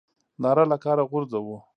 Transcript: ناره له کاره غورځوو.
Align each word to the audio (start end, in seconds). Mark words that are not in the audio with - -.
ناره 0.41 0.63
له 0.71 0.77
کاره 0.83 1.03
غورځوو. 1.09 1.57